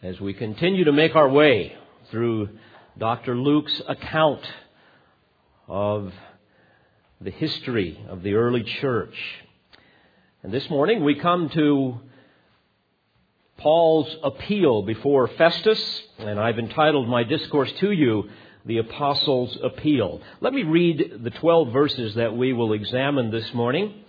[0.00, 1.76] as we continue to make our way
[2.12, 2.48] through
[2.96, 3.36] Dr.
[3.36, 4.40] Luke's account
[5.66, 6.12] of
[7.20, 9.16] the history of the early church.
[10.44, 11.98] And this morning we come to
[13.56, 18.30] Paul's appeal before Festus, and I've entitled my discourse to you,
[18.66, 20.20] The Apostles' Appeal.
[20.40, 24.04] Let me read the 12 verses that we will examine this morning,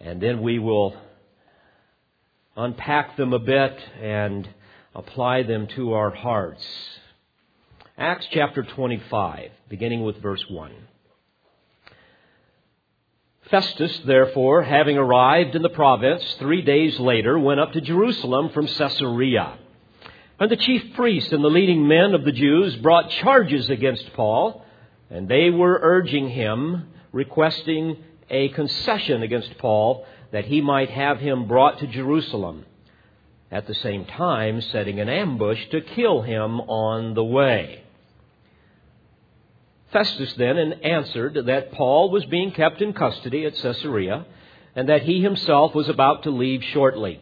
[0.00, 0.96] and then we will
[2.56, 4.48] unpack them a bit and
[4.94, 6.64] apply them to our hearts.
[7.98, 10.72] Acts chapter 25, beginning with verse 1.
[13.50, 18.66] Festus, therefore, having arrived in the province three days later, went up to Jerusalem from
[18.66, 19.58] Caesarea.
[20.40, 24.64] And the chief priests and the leading men of the Jews brought charges against Paul,
[25.10, 27.98] and they were urging him, requesting
[28.28, 30.04] a concession against Paul,
[30.36, 32.66] that he might have him brought to Jerusalem,
[33.50, 37.82] at the same time setting an ambush to kill him on the way.
[39.94, 44.26] Festus then answered that Paul was being kept in custody at Caesarea
[44.74, 47.18] and that he himself was about to leave shortly.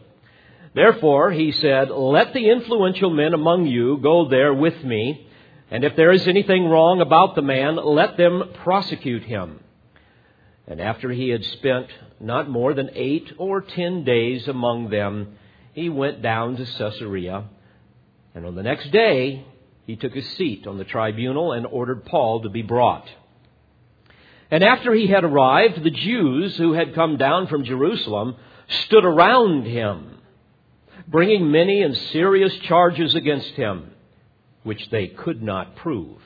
[0.73, 5.25] Therefore, he said, Let the influential men among you go there with me,
[5.71, 9.61] and if there is anything wrong about the man, let them prosecute him.
[10.67, 11.87] And after he had spent
[12.19, 15.37] not more than eight or ten days among them,
[15.73, 17.45] he went down to Caesarea.
[18.33, 19.45] And on the next day,
[19.85, 23.07] he took his seat on the tribunal and ordered Paul to be brought.
[24.49, 28.35] And after he had arrived, the Jews who had come down from Jerusalem
[28.67, 30.17] stood around him,
[31.07, 33.91] bringing many and serious charges against him,
[34.63, 36.17] which they could not prove.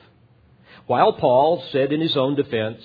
[0.86, 2.82] While Paul said in his own defense,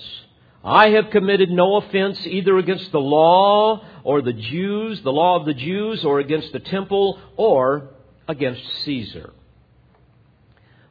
[0.66, 5.46] I have committed no offense either against the law or the Jews, the law of
[5.46, 7.90] the Jews, or against the temple, or
[8.26, 9.32] against Caesar.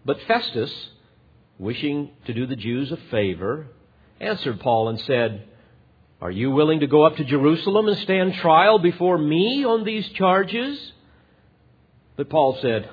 [0.05, 0.73] But Festus,
[1.59, 3.67] wishing to do the Jews a favor,
[4.21, 5.45] answered Paul and said,
[6.21, 10.07] Are you willing to go up to Jerusalem and stand trial before me on these
[10.11, 10.93] charges?
[12.15, 12.89] But Paul said,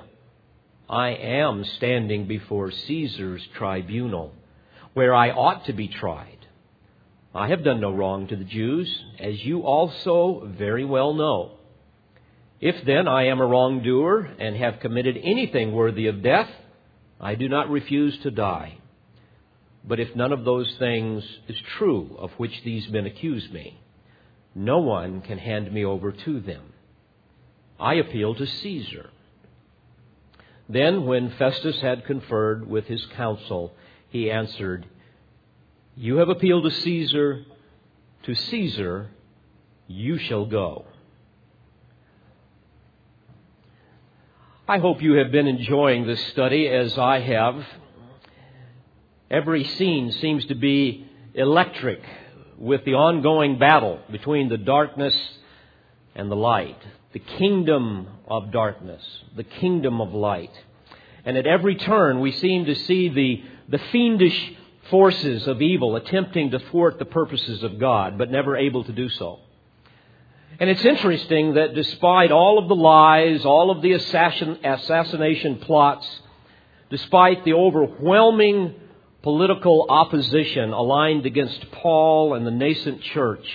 [0.91, 4.34] I am standing before Caesar's tribunal,
[4.94, 6.41] where I ought to be tried.
[7.34, 11.53] I have done no wrong to the Jews, as you also very well know.
[12.60, 16.50] If then I am a wrongdoer and have committed anything worthy of death,
[17.21, 18.78] I do not refuse to die.
[19.84, 23.81] But if none of those things is true of which these men accuse me,
[24.54, 26.75] no one can hand me over to them.
[27.81, 29.10] I appeal to Caesar.
[30.69, 33.72] Then, when Festus had conferred with his council,
[34.10, 34.87] he answered,
[35.97, 37.44] You have appealed to Caesar.
[38.25, 39.10] To Caesar
[39.88, 40.86] you shall go.
[44.66, 47.66] I hope you have been enjoying this study as I have.
[49.30, 52.00] Every scene seems to be electric
[52.56, 55.16] with the ongoing battle between the darkness
[56.14, 56.78] and the light,
[57.12, 59.03] the kingdom of darkness,
[59.36, 60.53] the kingdom of light.
[61.26, 64.54] And at every turn, we seem to see the, the fiendish
[64.91, 69.09] forces of evil attempting to thwart the purposes of God, but never able to do
[69.09, 69.41] so.
[70.60, 76.06] And it's interesting that despite all of the lies, all of the assassin, assassination plots,
[76.91, 78.75] despite the overwhelming
[79.22, 83.47] political opposition aligned against Paul and the nascent church,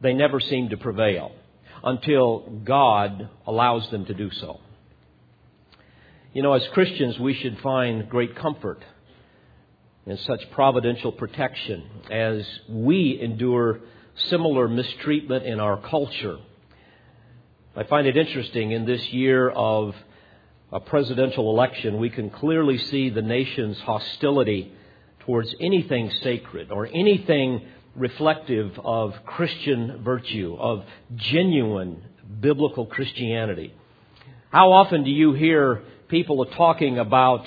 [0.00, 1.32] they never seem to prevail
[1.84, 4.60] until God allows them to do so.
[6.32, 8.82] You know, as Christians, we should find great comfort
[10.08, 13.80] in such providential protection as we endure
[14.14, 16.38] similar mistreatment in our culture.
[17.76, 19.94] I find it interesting in this year of
[20.72, 24.72] a presidential election, we can clearly see the nation's hostility
[25.20, 30.84] towards anything sacred or anything reflective of Christian virtue, of
[31.16, 32.02] genuine
[32.40, 33.74] biblical Christianity.
[34.50, 37.46] How often do you hear people talking about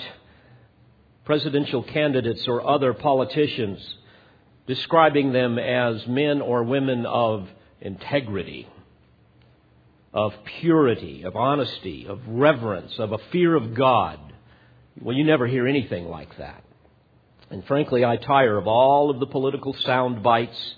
[1.24, 3.96] presidential candidates or other politicians
[4.66, 7.48] describing them as men or women of
[7.80, 8.68] integrity,
[10.12, 14.18] of purity, of honesty, of reverence, of a fear of God.
[15.00, 16.62] Well, you never hear anything like that.
[17.50, 20.74] And frankly, I tire of all of the political sound bites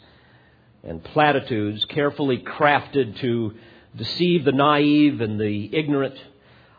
[0.83, 3.55] and platitudes carefully crafted to
[3.97, 6.17] deceive the naive and the ignorant.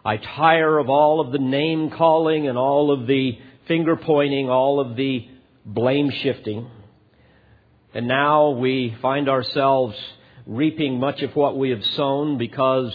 [0.03, 4.79] I tire of all of the name calling and all of the finger pointing, all
[4.79, 5.27] of the
[5.65, 6.69] blame shifting.
[7.93, 9.95] And now we find ourselves
[10.45, 12.93] reaping much of what we have sown because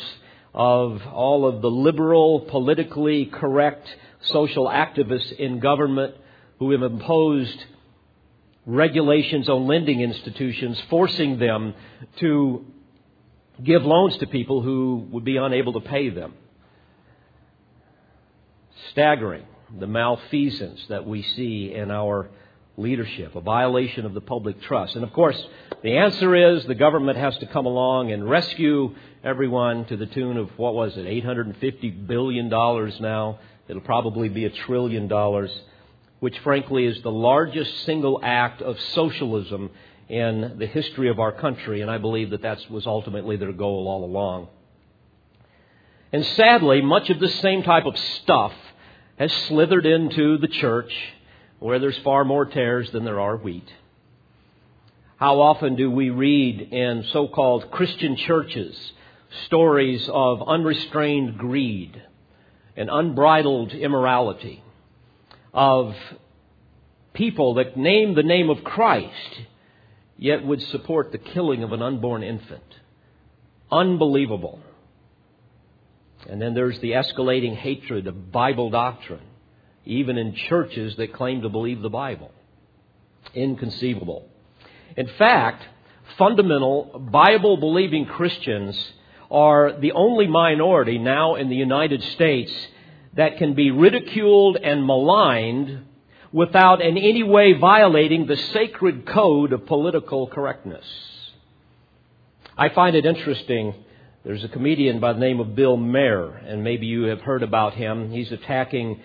[0.55, 3.89] of all of the liberal, politically correct
[4.23, 6.15] social activists in government
[6.59, 7.65] who have imposed
[8.67, 11.75] regulations on lending institutions, forcing them
[12.19, 12.65] to
[13.65, 16.35] give loans to people who would be unable to pay them.
[18.91, 19.45] Staggering
[19.79, 22.31] the malfeasance that we see in our
[22.77, 24.95] leadership, a violation of the public trust.
[24.95, 25.41] And of course,
[25.83, 30.37] the answer is the government has to come along and rescue everyone to the tune
[30.37, 33.39] of, what was it, $850 billion now.
[33.69, 35.51] It'll probably be a trillion dollars,
[36.21, 39.71] which frankly is the largest single act of socialism
[40.09, 43.87] in the history of our country, and I believe that that was ultimately their goal
[43.87, 44.49] all along.
[46.13, 48.53] And sadly, much of this same type of stuff
[49.21, 50.91] has slithered into the church
[51.59, 53.69] where there's far more tares than there are wheat.
[55.19, 58.75] How often do we read in so called Christian churches
[59.45, 62.03] stories of unrestrained greed
[62.79, 64.65] and unbridled immorality,
[65.53, 65.95] of
[67.13, 69.43] people that name the name of Christ,
[70.17, 72.63] yet would support the killing of an unborn infant?
[73.71, 74.61] Unbelievable.
[76.29, 79.23] And then there's the escalating hatred of Bible doctrine
[79.85, 82.31] even in churches that claim to believe the Bible.
[83.35, 84.29] Inconceivable.
[84.97, 85.65] In fact,
[86.19, 88.77] fundamental Bible believing Christians
[89.31, 92.53] are the only minority now in the United States
[93.15, 95.87] that can be ridiculed and maligned
[96.33, 100.85] without in any way violating the sacred code of political correctness.
[102.57, 103.75] I find it interesting.
[104.31, 107.75] There's a comedian by the name of Bill Maher, and maybe you have heard about
[107.75, 108.13] him.
[108.13, 109.01] He's attacking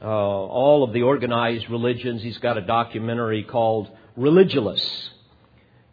[0.00, 2.22] uh, all of the organized religions.
[2.22, 4.80] He's got a documentary called Religulous,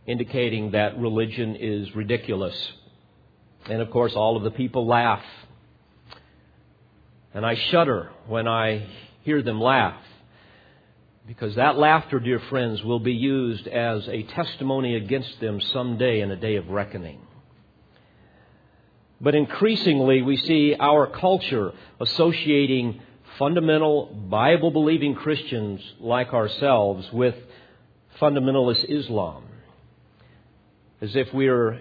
[0.07, 2.55] indicating that religion is ridiculous.
[3.65, 5.25] And of course, all of the people laugh.
[7.33, 8.87] And I shudder when I
[9.23, 10.01] hear them laugh.
[11.27, 16.31] Because that laughter, dear friends, will be used as a testimony against them someday in
[16.31, 17.19] a day of reckoning.
[19.21, 23.01] But increasingly, we see our culture associating
[23.37, 27.35] fundamental Bible believing Christians like ourselves with
[28.19, 29.43] fundamentalist Islam.
[31.01, 31.79] As if we're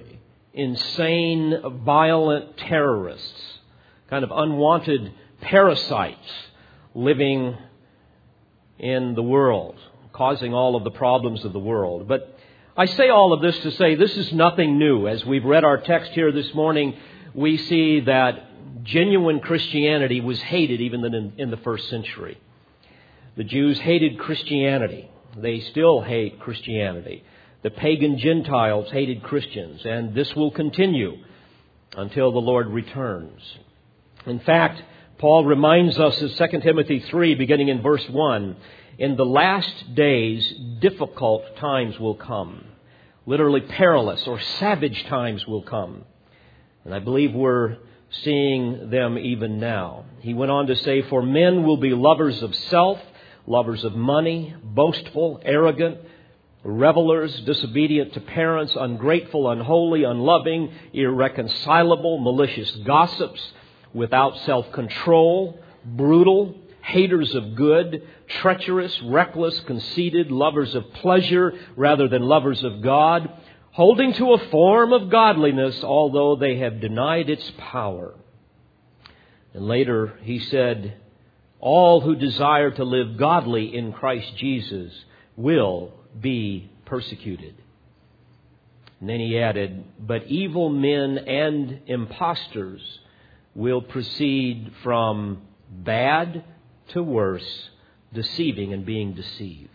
[0.52, 3.58] insane, violent terrorists,
[4.08, 6.18] kind of unwanted parasites
[6.94, 7.56] living
[8.78, 9.76] in the world,
[10.12, 12.06] causing all of the problems of the world.
[12.06, 12.38] But
[12.76, 15.06] I say all of this to say this is nothing new.
[15.06, 16.96] As we've read our text here this morning,
[17.34, 22.38] we see that genuine Christianity was hated even in, in the first century.
[23.36, 25.10] The Jews hated Christianity.
[25.36, 27.24] They still hate Christianity.
[27.62, 31.18] The pagan Gentiles hated Christians, and this will continue
[31.96, 33.40] until the Lord returns.
[34.26, 34.82] In fact,
[35.18, 38.56] Paul reminds us in 2 Timothy 3, beginning in verse 1,
[38.98, 42.64] in the last days, difficult times will come.
[43.26, 46.04] Literally perilous or savage times will come.
[46.84, 47.76] And I believe we're
[48.22, 50.04] seeing them even now.
[50.20, 52.98] He went on to say, For men will be lovers of self,
[53.46, 55.98] lovers of money, boastful, arrogant,
[56.64, 63.40] revelers, disobedient to parents, ungrateful, unholy, unloving, irreconcilable, malicious gossips,
[63.92, 68.06] without self control, brutal, haters of good,
[68.40, 73.30] treacherous, reckless, conceited, lovers of pleasure rather than lovers of God
[73.80, 78.12] holding to a form of godliness, although they have denied its power.
[79.54, 80.98] And later he said,
[81.60, 84.92] All who desire to live godly in Christ Jesus
[85.34, 87.54] will be persecuted.
[89.00, 92.82] And then he added, But evil men and impostors
[93.54, 96.44] will proceed from bad
[96.88, 97.70] to worse,
[98.12, 99.70] deceiving and being deceived.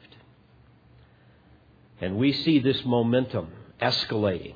[2.00, 3.48] And we see this momentum
[3.82, 4.56] escalating.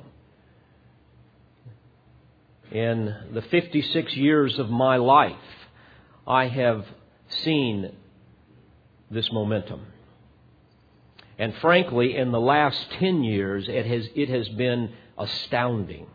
[2.70, 5.34] In the 56 years of my life,
[6.26, 6.84] I have
[7.42, 7.92] seen
[9.10, 9.80] this momentum.
[11.38, 16.06] And frankly, in the last 10 years, it has, it has been astounding.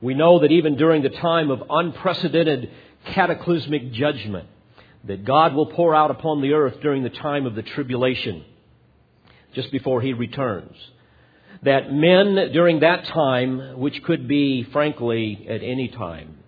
[0.00, 2.70] We know that even during the time of unprecedented
[3.06, 4.48] cataclysmic judgment,
[5.04, 8.44] that God will pour out upon the earth during the time of the tribulation,
[9.54, 10.76] just before he returns.
[11.62, 16.38] That men during that time, which could be, frankly, at any time,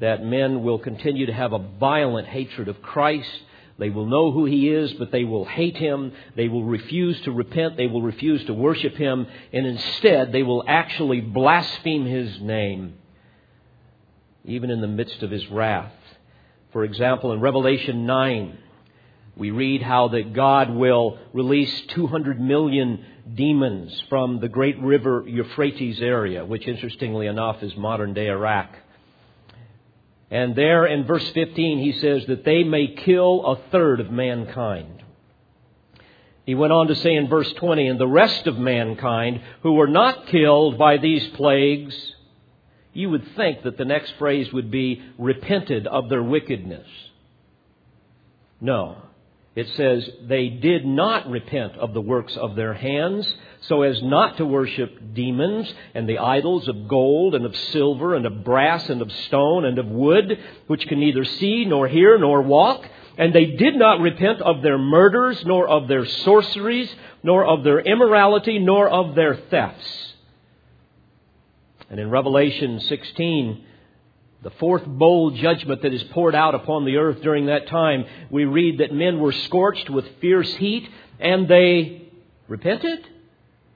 [0.00, 3.30] that men will continue to have a violent hatred of Christ.
[3.78, 6.12] They will know who he is, but they will hate him.
[6.36, 7.76] They will refuse to repent.
[7.76, 9.26] They will refuse to worship him.
[9.52, 12.94] And instead, they will actually blaspheme his name,
[14.44, 15.92] even in the midst of his wrath.
[16.72, 18.58] For example, in Revelation 9,
[19.36, 26.00] we read how that God will release 200 million demons from the great river Euphrates
[26.00, 28.70] area, which interestingly enough is modern day Iraq.
[30.30, 35.02] And there in verse 15 he says that they may kill a third of mankind.
[36.46, 39.88] He went on to say in verse 20, and the rest of mankind who were
[39.88, 41.96] not killed by these plagues,
[42.92, 46.86] you would think that the next phrase would be repented of their wickedness.
[48.60, 48.98] No
[49.54, 53.32] it says, they did not repent of the works of their hands,
[53.62, 58.26] so as not to worship demons and the idols of gold and of silver and
[58.26, 62.42] of brass and of stone and of wood, which can neither see nor hear nor
[62.42, 62.84] walk.
[63.16, 66.92] And they did not repent of their murders, nor of their sorceries,
[67.22, 70.14] nor of their immorality, nor of their thefts.
[71.88, 73.64] And in Revelation 16,
[74.44, 78.44] the fourth bowl judgment that is poured out upon the earth during that time, we
[78.44, 80.86] read that men were scorched with fierce heat
[81.18, 82.02] and they
[82.46, 83.08] repented?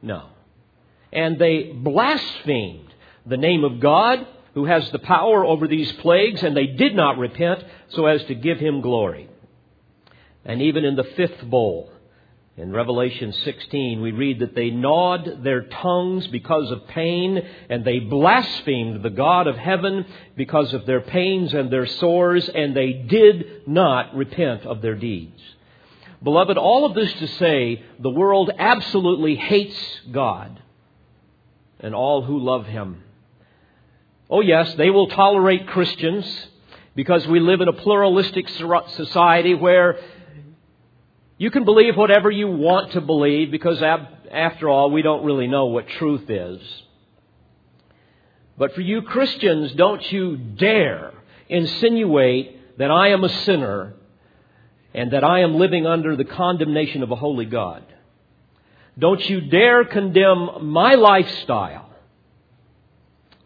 [0.03, 0.29] No.
[1.11, 2.93] And they blasphemed
[3.25, 7.17] the name of God who has the power over these plagues and they did not
[7.17, 9.31] repent so as to give him glory.
[10.45, 11.91] And even in the fifth bowl,
[12.59, 18.01] in Revelation 16, we read that they gnawed their tongues because of pain, and they
[18.01, 20.05] blasphemed the God of heaven
[20.37, 25.41] because of their pains and their sores, and they did not repent of their deeds.
[26.21, 29.79] Beloved, all of this to say, the world absolutely hates
[30.11, 30.61] God
[31.79, 33.05] and all who love Him.
[34.29, 36.27] Oh, yes, they will tolerate Christians
[36.97, 40.01] because we live in a pluralistic society where
[41.39, 43.81] you can believe whatever you want to believe because,
[44.31, 46.61] after all, we don't really know what truth is.
[48.59, 51.13] But for you Christians, don't you dare
[51.49, 53.95] insinuate that I am a sinner
[54.93, 57.85] and that I am living under the condemnation of a holy God.
[58.99, 61.89] Don't you dare condemn my lifestyle,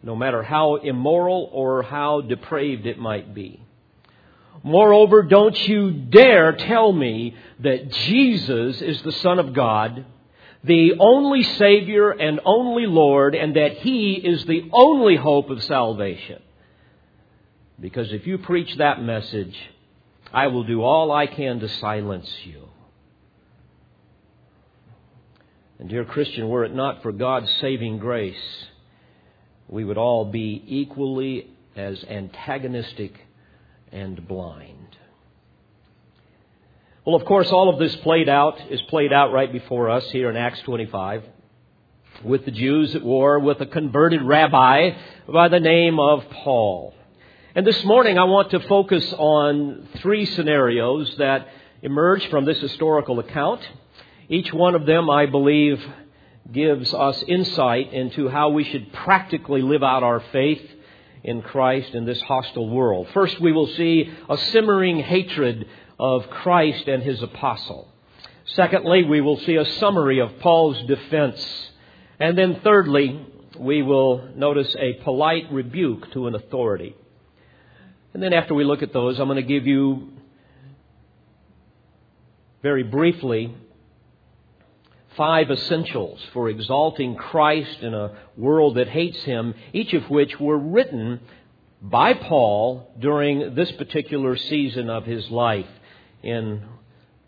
[0.03, 3.62] no matter how immoral or how depraved it might be.
[4.63, 10.05] Moreover, don't you dare tell me that Jesus is the Son of God,
[10.63, 16.41] the only Savior and only Lord, and that He is the only hope of salvation.
[17.81, 19.57] Because if you preach that message,
[20.33, 22.69] I will do all I can to silence you.
[25.81, 28.37] And, dear Christian, were it not for God's saving grace,
[29.67, 33.15] we would all be equally as antagonistic
[33.93, 34.97] and blind.
[37.05, 40.31] Well, of course, all of this played out is played out right before us here
[40.31, 41.25] in Acts 25
[42.25, 44.91] with the Jews at war with a converted rabbi
[45.27, 46.95] by the name of Paul.
[47.55, 51.49] And this morning I want to focus on three scenarios that
[51.83, 53.61] emerge from this historical account.
[54.29, 55.85] Each one of them, I believe,
[56.51, 60.63] gives us insight into how we should practically live out our faith
[61.25, 63.09] in Christ in this hostile world.
[63.15, 67.89] First, we will see a simmering hatred of Christ and his apostle.
[68.45, 71.71] Secondly, we will see a summary of Paul's defense.
[72.19, 73.25] And then thirdly,
[73.59, 76.97] we will notice a polite rebuke to an authority.
[78.15, 80.09] And then after we look at those, I'm going to give you
[82.63, 83.55] very briefly
[85.17, 90.59] five essentials for exalting Christ in a world that hates him, each of which were
[90.59, 91.21] written
[91.81, 95.67] by Paul during this particular season of his life
[96.23, 96.63] in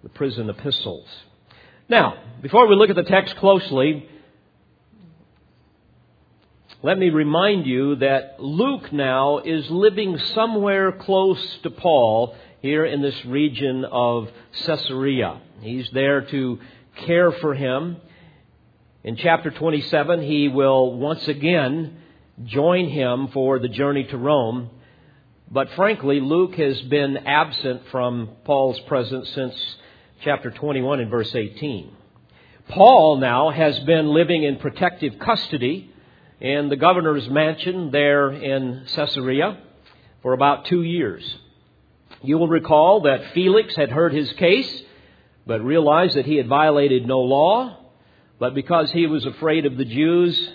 [0.02, 1.08] the prison epistles.
[1.88, 4.08] Now, before we look at the text closely,
[6.82, 13.02] let me remind you that Luke now is living somewhere close to Paul here in
[13.02, 14.30] this region of
[14.64, 15.40] Caesarea.
[15.60, 16.58] He's there to
[16.96, 17.96] care for him.
[19.02, 21.98] In chapter 27, he will once again
[22.44, 24.70] join him for the journey to Rome.
[25.50, 29.54] But frankly, Luke has been absent from Paul's presence since
[30.22, 31.90] chapter 21 and verse 18.
[32.68, 35.90] Paul now has been living in protective custody
[36.40, 39.58] in the governor's mansion there in Caesarea
[40.22, 41.22] for about two years.
[42.22, 44.82] You will recall that Felix had heard his case
[45.46, 47.78] but realized that he had violated no law,
[48.38, 50.50] but because he was afraid of the Jews,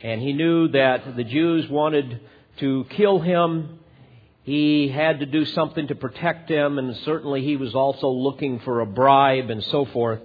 [0.00, 2.20] and he knew that the Jews wanted
[2.58, 3.80] to kill him,
[4.42, 8.80] he had to do something to protect them, and certainly he was also looking for
[8.80, 10.20] a bribe and so forth.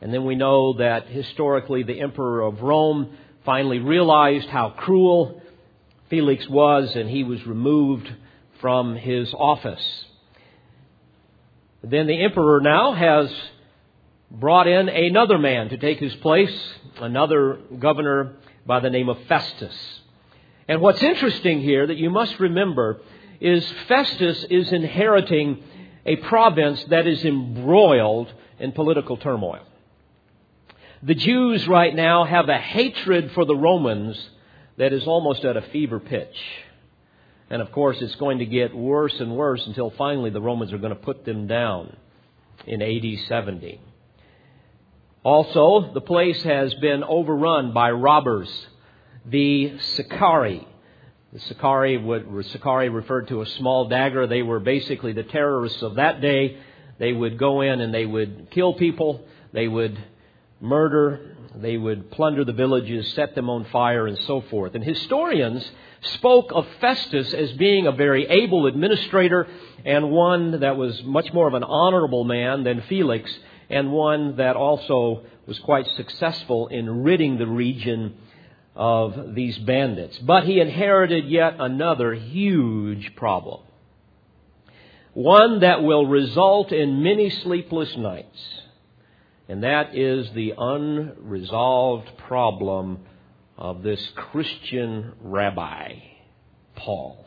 [0.00, 5.42] And then we know that historically the emperor of Rome finally realized how cruel
[6.08, 8.10] Felix was, and he was removed
[8.60, 10.06] from his office.
[11.82, 13.32] Then the emperor now has
[14.30, 16.56] brought in another man to take his place,
[17.00, 19.74] another governor by the name of Festus.
[20.68, 23.00] And what's interesting here that you must remember
[23.40, 25.62] is Festus is inheriting
[26.06, 29.64] a province that is embroiled in political turmoil.
[31.02, 34.16] The Jews right now have a hatred for the Romans
[34.76, 36.36] that is almost at a fever pitch.
[37.52, 40.78] And of course, it's going to get worse and worse until finally the Romans are
[40.78, 41.94] going to put them down
[42.66, 43.78] in AD 70.
[45.22, 48.48] Also, the place has been overrun by robbers,
[49.26, 50.66] the Sicarii.
[51.34, 54.26] The Sicarii, Sicarii referred to a small dagger.
[54.26, 56.56] They were basically the terrorists of that day.
[56.98, 59.26] They would go in and they would kill people.
[59.52, 60.02] They would
[60.58, 61.36] murder.
[61.56, 64.74] They would plunder the villages, set them on fire, and so forth.
[64.74, 69.46] And historians spoke of Festus as being a very able administrator
[69.84, 73.32] and one that was much more of an honorable man than Felix,
[73.68, 78.16] and one that also was quite successful in ridding the region
[78.74, 80.18] of these bandits.
[80.18, 83.60] But he inherited yet another huge problem.
[85.14, 88.61] One that will result in many sleepless nights
[89.48, 93.00] and that is the unresolved problem
[93.58, 95.96] of this Christian rabbi,
[96.76, 97.26] Paul.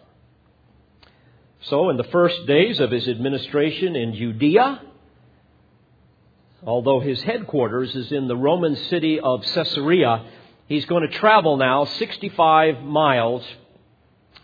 [1.62, 4.81] So, in the first days of his administration in Judea,
[6.63, 10.25] although his headquarters is in the Roman city of Caesarea,
[10.67, 13.43] he's going to travel now 65 miles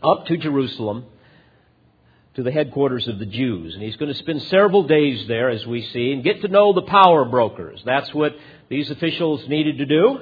[0.03, 1.05] up to Jerusalem
[2.35, 3.73] to the headquarters of the Jews.
[3.73, 6.71] And he's going to spend several days there, as we see, and get to know
[6.71, 7.81] the power brokers.
[7.85, 8.35] That's what
[8.69, 10.19] these officials needed to do.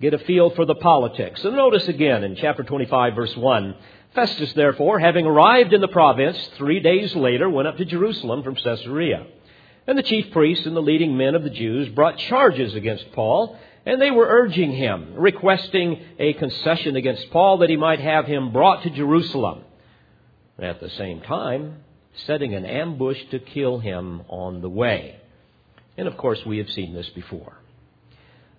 [0.00, 1.42] Get a feel for the politics.
[1.42, 3.74] So notice again in chapter 25, verse 1.
[4.14, 8.54] Festus, therefore, having arrived in the province, three days later went up to Jerusalem from
[8.54, 9.26] Caesarea.
[9.88, 13.58] And the chief priests and the leading men of the Jews brought charges against Paul,
[13.84, 18.52] and they were urging him, requesting a concession against Paul that he might have him
[18.52, 19.64] brought to Jerusalem
[20.58, 21.84] at the same time
[22.26, 25.16] setting an ambush to kill him on the way.
[25.96, 27.58] And of course, we have seen this before.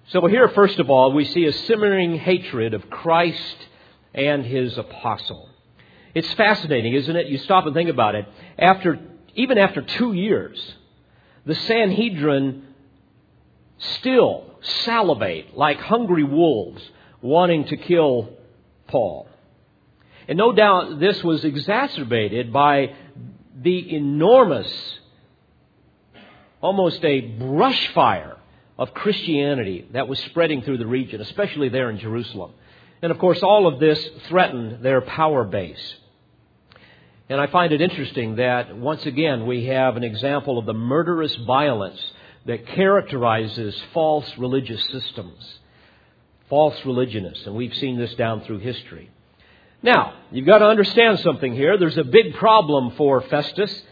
[0.09, 3.67] So here, first of all, we see a simmering hatred of Christ
[4.13, 5.49] and his apostle.
[6.15, 7.27] It's fascinating, isn't it?
[7.27, 8.25] You stop and think about it.
[8.57, 8.99] After,
[9.35, 10.75] even after two years,
[11.45, 12.65] the Sanhedrin
[13.77, 16.81] still salivate like hungry wolves
[17.21, 18.29] wanting to kill
[18.88, 19.27] Paul.
[20.29, 22.93] And no doubt this was exacerbated by
[23.59, 24.71] the enormous,
[26.61, 28.37] almost a brush fire
[28.77, 32.51] of Christianity that was spreading through the region, especially there in Jerusalem.
[33.01, 35.95] And of course, all of this threatened their power base.
[37.27, 41.35] And I find it interesting that once again we have an example of the murderous
[41.47, 41.99] violence
[42.45, 45.57] that characterizes false religious systems,
[46.49, 49.09] false religionists, and we've seen this down through history.
[49.81, 51.77] Now, you've got to understand something here.
[51.77, 53.83] There's a big problem for Festus.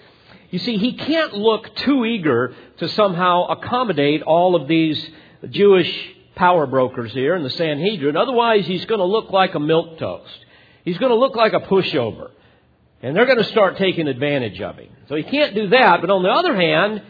[0.50, 5.04] You see, he can't look too eager to somehow accommodate all of these
[5.50, 8.15] Jewish power brokers here in the Sanhedrin.
[8.15, 10.45] Otherwise, he's going to look like a milk toast.
[10.84, 12.32] He's going to look like a pushover.
[13.02, 14.89] And they're going to start taking advantage of him.
[15.08, 16.02] So he can't do that.
[16.02, 17.02] But on the other hand,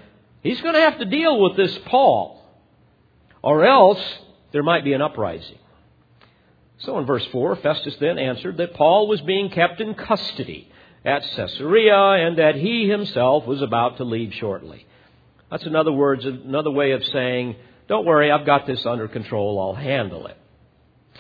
[0.44, 2.44] he's going to have to deal with this Paul.
[3.42, 4.02] Or else
[4.52, 5.58] there might be an uprising.
[6.80, 10.72] So in verse 4, Festus then answered that Paul was being kept in custody
[11.04, 14.86] at Caesarea and that he himself was about to leave shortly.
[15.50, 17.56] That's another words, another way of saying,
[17.88, 20.38] don't worry, I've got this under control, I'll handle it.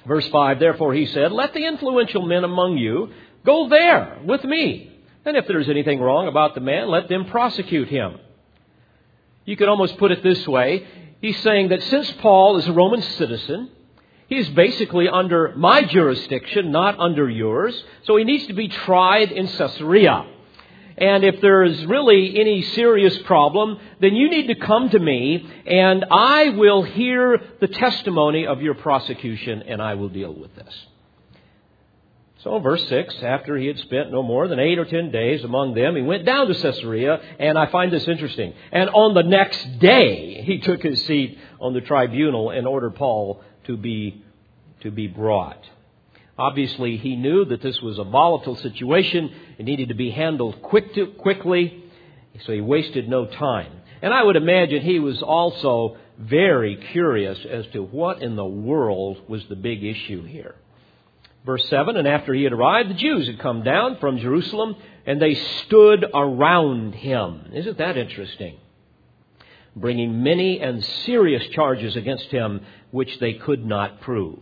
[0.05, 3.11] Verse 5, therefore he said, let the influential men among you
[3.45, 4.91] go there with me.
[5.25, 8.19] And if there's anything wrong about the man, let them prosecute him.
[9.45, 10.85] You could almost put it this way.
[11.21, 13.71] He's saying that since Paul is a Roman citizen,
[14.27, 17.81] He's basically under my jurisdiction, not under yours.
[18.03, 20.25] So he needs to be tried in Caesarea.
[20.97, 25.47] And if there is really any serious problem, then you need to come to me
[25.67, 30.73] and I will hear the testimony of your prosecution and I will deal with this.
[32.43, 35.73] So, verse 6, after he had spent no more than eight or ten days among
[35.73, 38.53] them, he went down to Caesarea, and I find this interesting.
[38.71, 43.43] And on the next day, he took his seat on the tribunal and ordered Paul
[43.67, 44.23] to be,
[44.81, 45.63] to be brought.
[46.37, 49.31] Obviously, he knew that this was a volatile situation.
[49.57, 51.83] It needed to be handled quick to, quickly,
[52.45, 53.71] so he wasted no time.
[54.01, 59.21] And I would imagine he was also very curious as to what in the world
[59.27, 60.55] was the big issue here.
[61.45, 64.75] Verse 7 And after he had arrived, the Jews had come down from Jerusalem,
[65.05, 67.51] and they stood around him.
[67.53, 68.57] Isn't that interesting?
[69.75, 74.39] Bringing many and serious charges against him, which they could not prove.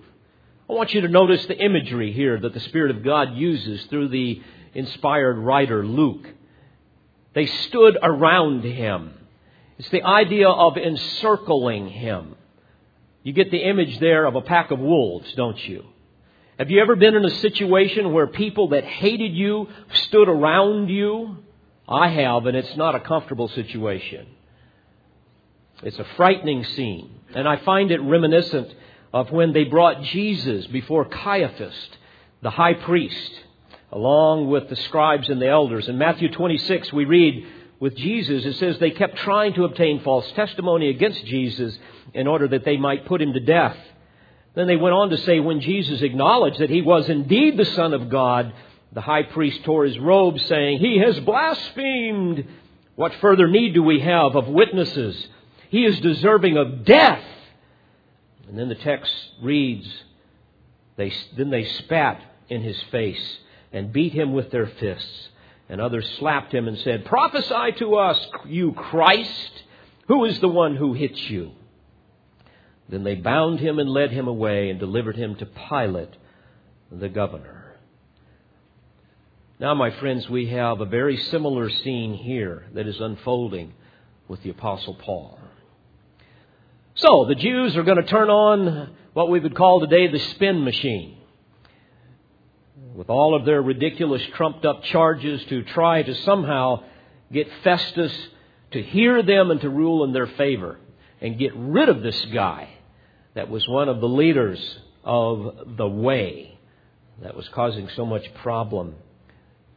[0.69, 4.09] I want you to notice the imagery here that the Spirit of God uses through
[4.09, 4.41] the
[4.73, 6.27] inspired writer Luke.
[7.33, 9.13] They stood around him.
[9.77, 12.35] It's the idea of encircling him.
[13.23, 15.85] You get the image there of a pack of wolves, don't you?
[16.57, 21.37] Have you ever been in a situation where people that hated you stood around you?
[21.87, 24.27] I have, and it's not a comfortable situation.
[25.85, 27.11] It's a frightening scene.
[27.35, 28.73] And I find it reminiscent
[29.13, 31.75] of when they brought Jesus before Caiaphas,
[32.41, 33.31] the high priest,
[33.91, 35.87] along with the scribes and the elders.
[35.87, 37.45] In Matthew 26, we read
[37.79, 41.77] with Jesus, it says they kept trying to obtain false testimony against Jesus
[42.15, 43.77] in order that they might put him to death.
[44.55, 47.93] Then they went on to say, when Jesus acknowledged that he was indeed the Son
[47.93, 48.53] of God,
[48.91, 52.47] the high priest tore his robe, saying, He has blasphemed.
[52.95, 55.27] What further need do we have of witnesses?
[55.69, 57.23] He is deserving of death.
[58.47, 59.87] And then the text reads,
[60.97, 63.37] they, Then they spat in his face
[63.71, 65.29] and beat him with their fists.
[65.67, 69.63] And others slapped him and said, Prophesy to us, you Christ.
[70.07, 71.51] Who is the one who hits you?
[72.87, 76.13] Then they bound him and led him away and delivered him to Pilate,
[76.91, 77.77] the governor.
[79.59, 83.73] Now, my friends, we have a very similar scene here that is unfolding
[84.27, 85.39] with the Apostle Paul.
[86.97, 90.63] So, the Jews are going to turn on what we would call today the spin
[90.63, 91.17] machine.
[92.93, 96.83] With all of their ridiculous, trumped up charges to try to somehow
[97.33, 98.17] get Festus
[98.71, 100.77] to hear them and to rule in their favor
[101.19, 102.69] and get rid of this guy
[103.33, 106.57] that was one of the leaders of the way
[107.21, 108.95] that was causing so much problem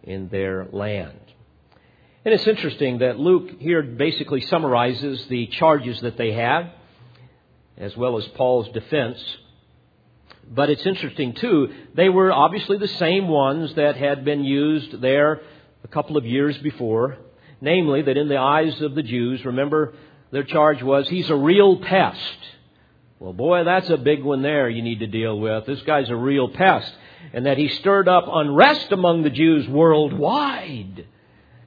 [0.04, 1.18] in their land.
[2.24, 6.74] And it's interesting that Luke here basically summarizes the charges that they had
[7.78, 9.18] as well as Paul's defense.
[10.50, 15.40] But it's interesting too, they were obviously the same ones that had been used there
[15.84, 17.18] a couple of years before.
[17.60, 19.94] Namely, that in the eyes of the Jews, remember,
[20.30, 22.38] their charge was, he's a real pest.
[23.18, 25.66] Well, boy, that's a big one there you need to deal with.
[25.66, 26.92] This guy's a real pest.
[27.32, 31.06] And that he stirred up unrest among the Jews worldwide.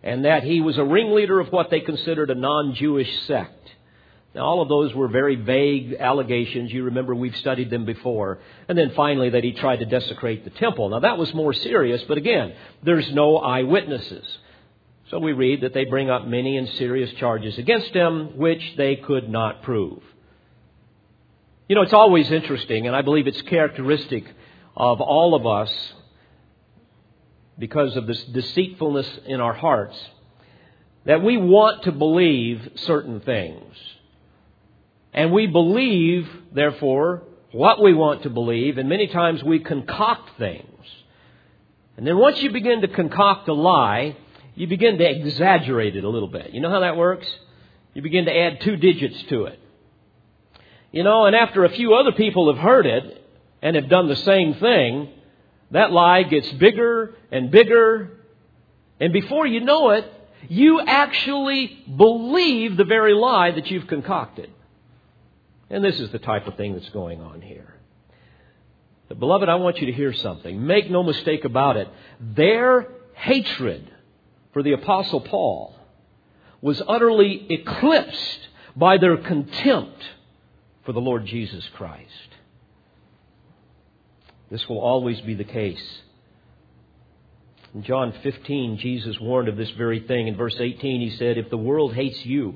[0.01, 3.60] And that he was a ringleader of what they considered a non Jewish sect.
[4.33, 6.71] Now, all of those were very vague allegations.
[6.71, 8.39] You remember we've studied them before.
[8.69, 10.89] And then finally, that he tried to desecrate the temple.
[10.89, 14.25] Now, that was more serious, but again, there's no eyewitnesses.
[15.09, 18.95] So we read that they bring up many and serious charges against him, which they
[18.95, 20.01] could not prove.
[21.67, 24.23] You know, it's always interesting, and I believe it's characteristic
[24.77, 25.93] of all of us
[27.59, 29.97] because of this deceitfulness in our hearts
[31.05, 33.75] that we want to believe certain things.
[35.13, 40.67] And we believe, therefore, what we want to believe, and many times we concoct things.
[41.97, 44.15] And then once you begin to concoct a lie,
[44.55, 46.51] you begin to exaggerate it a little bit.
[46.51, 47.27] You know how that works?
[47.93, 49.59] You begin to add two digits to it.
[50.91, 53.25] You know, and after a few other people have heard it
[53.61, 55.09] and have done the same thing,
[55.71, 58.11] that lie gets bigger and bigger,
[58.99, 60.05] and before you know it,
[60.49, 64.49] you actually believe the very lie that you've concocted.
[65.71, 67.73] And this is the type of thing that's going on here.
[69.07, 70.65] But beloved, I want you to hear something.
[70.65, 71.87] Make no mistake about it.
[72.19, 73.89] Their hatred
[74.51, 75.75] for the Apostle Paul
[76.61, 80.03] was utterly eclipsed by their contempt
[80.85, 82.09] for the Lord Jesus Christ.
[84.49, 86.01] This will always be the case.
[87.73, 90.27] In John 15, Jesus warned of this very thing.
[90.27, 92.55] In verse 18, he said, If the world hates you,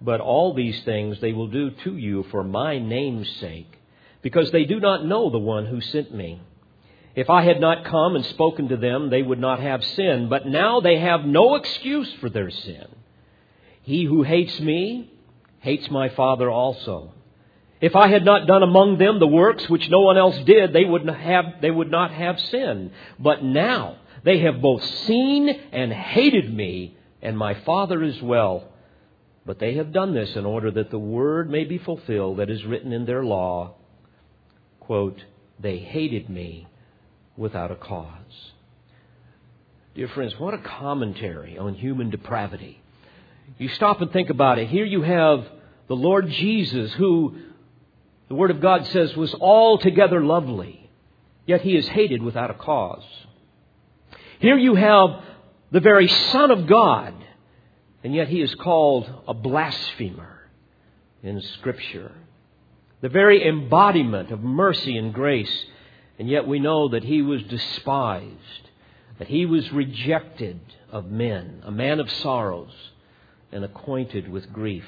[0.00, 3.72] But all these things they will do to you for my name's sake,
[4.22, 6.40] because they do not know the one who sent me.
[7.14, 10.28] If I had not come and spoken to them, they would not have sin.
[10.28, 12.86] But now they have no excuse for their sin.
[13.82, 15.10] He who hates me
[15.60, 17.14] hates my Father also.
[17.80, 20.84] If I had not done among them the works which no one else did, they
[20.84, 22.92] would not have, they would not have sin.
[23.18, 28.64] But now they have both seen and hated me and my Father as well.
[29.48, 32.66] But they have done this in order that the word may be fulfilled that is
[32.66, 33.76] written in their law.
[34.78, 35.24] Quote,
[35.58, 36.68] they hated me
[37.34, 38.52] without a cause.
[39.94, 42.82] Dear friends, what a commentary on human depravity.
[43.56, 44.68] You stop and think about it.
[44.68, 45.46] Here you have
[45.88, 47.38] the Lord Jesus, who
[48.28, 50.90] the Word of God says was altogether lovely,
[51.46, 53.02] yet he is hated without a cause.
[54.40, 55.22] Here you have
[55.70, 57.14] the very Son of God,
[58.04, 60.48] and yet he is called a blasphemer
[61.22, 62.12] in Scripture.
[63.00, 65.66] The very embodiment of mercy and grace
[66.18, 68.70] and yet we know that he was despised,
[69.18, 72.74] that he was rejected of men, a man of sorrows,
[73.52, 74.84] and acquainted with grief.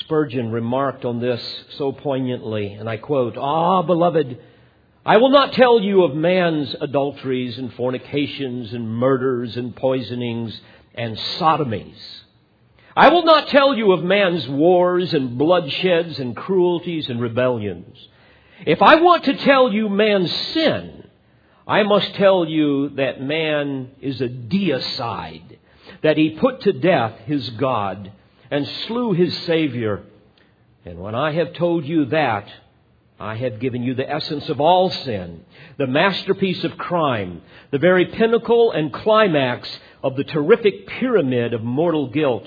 [0.00, 4.38] Spurgeon remarked on this so poignantly, and I quote, Ah, beloved,
[5.06, 10.58] I will not tell you of man's adulteries and fornications and murders and poisonings
[10.94, 11.98] and sodomies.
[12.96, 17.96] I will not tell you of man's wars and bloodsheds and cruelties and rebellions.
[18.66, 21.04] If I want to tell you man's sin,
[21.66, 25.58] I must tell you that man is a deicide,
[26.02, 28.12] that he put to death his God
[28.50, 30.02] and slew his Savior.
[30.84, 32.48] And when I have told you that,
[33.18, 35.44] I have given you the essence of all sin,
[35.78, 39.68] the masterpiece of crime, the very pinnacle and climax
[40.02, 42.46] of the terrific pyramid of mortal guilt.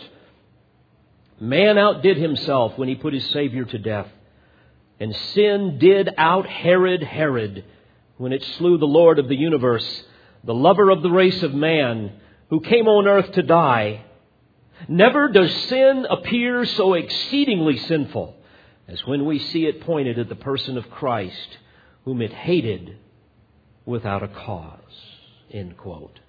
[1.40, 4.08] Man outdid himself when he put his Savior to death.
[5.00, 7.64] And sin did out Herod Herod
[8.18, 10.04] when it slew the Lord of the universe,
[10.44, 12.12] the lover of the race of man,
[12.50, 14.04] who came on earth to die.
[14.88, 18.37] Never does sin appear so exceedingly sinful
[18.88, 21.58] as when we see it pointed at the person of Christ,
[22.06, 22.98] whom it hated
[23.86, 24.80] without a cause.
[25.52, 26.20] End quote.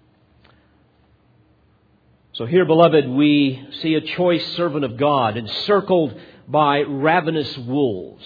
[2.32, 8.24] So here, beloved, we see a choice servant of God encircled by ravenous wolves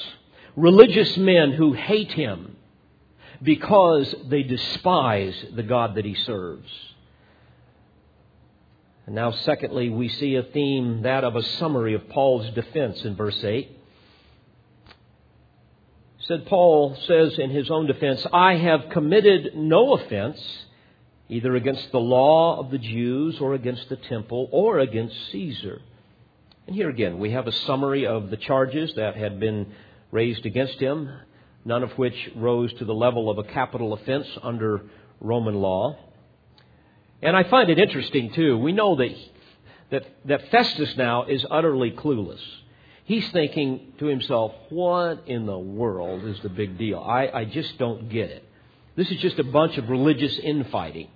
[0.57, 2.57] religious men who hate him
[3.43, 6.71] because they despise the God that he serves.
[9.07, 13.17] And now, secondly, we see a theme, that of a summary of Paul's defense in
[13.17, 13.79] verse 8.
[16.29, 20.41] Said Paul says in his own defense, I have committed no offense
[21.29, 25.83] either against the law of the Jews or against the temple or against Caesar.
[26.69, 29.73] And here again, we have a summary of the charges that had been
[30.13, 31.11] raised against him,
[31.65, 34.83] none of which rose to the level of a capital offense under
[35.21, 35.99] Roman law.
[37.21, 38.57] And I find it interesting, too.
[38.59, 39.17] We know that,
[39.91, 42.41] that, that Festus now is utterly clueless.
[43.05, 47.01] He's thinking to himself, what in the world is the big deal?
[47.01, 48.49] I, I just don't get it.
[48.95, 51.09] This is just a bunch of religious infighting.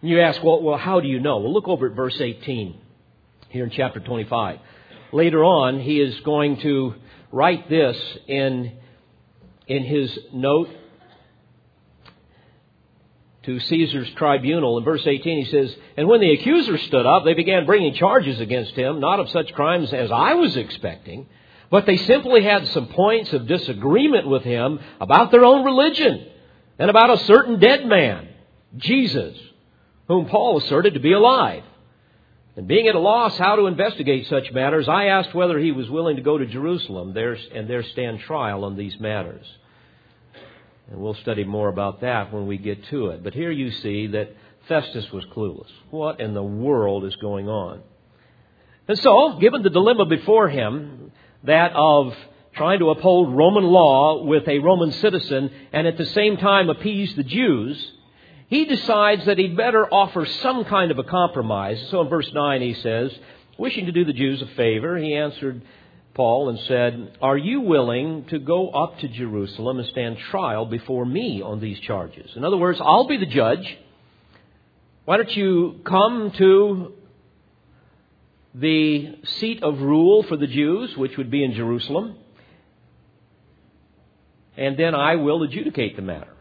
[0.00, 1.38] And you ask, well, well, how do you know?
[1.38, 2.78] Well, look over at verse 18
[3.50, 4.60] here in chapter 25.
[5.12, 6.94] Later on, he is going to
[7.32, 8.72] write this in,
[9.66, 10.68] in his note
[13.44, 14.78] to Caesar's tribunal.
[14.78, 18.38] In verse 18, he says, And when the accusers stood up, they began bringing charges
[18.40, 21.26] against him, not of such crimes as I was expecting,
[21.70, 26.26] but they simply had some points of disagreement with him about their own religion
[26.78, 28.28] and about a certain dead man,
[28.76, 29.38] Jesus,
[30.08, 31.62] whom Paul asserted to be alive.
[32.56, 35.88] And being at a loss how to investigate such matters, I asked whether he was
[35.88, 39.46] willing to go to Jerusalem there, and there stand trial on these matters.
[40.90, 43.22] And we'll study more about that when we get to it.
[43.22, 44.34] But here you see that
[44.66, 45.70] Festus was clueless.
[45.90, 47.82] What in the world is going on?
[48.88, 51.12] And so, given the dilemma before him,
[51.44, 52.14] that of
[52.54, 57.14] trying to uphold Roman law with a Roman citizen and at the same time appease
[57.14, 57.92] the Jews,
[58.48, 61.80] he decides that he'd better offer some kind of a compromise.
[61.90, 63.16] So in verse 9 he says,
[63.56, 65.62] wishing to do the Jews a favor, he answered
[66.20, 71.06] Paul and said, Are you willing to go up to Jerusalem and stand trial before
[71.06, 72.30] me on these charges?
[72.36, 73.78] In other words, I'll be the judge.
[75.06, 76.92] Why don't you come to
[78.54, 82.16] the seat of rule for the Jews, which would be in Jerusalem,
[84.58, 86.34] and then I will adjudicate the matter.